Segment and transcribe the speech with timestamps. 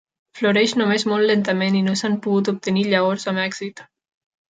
[0.37, 3.85] Floreix només molt lentament i no s'han pogut obtenir llavors amb èxit.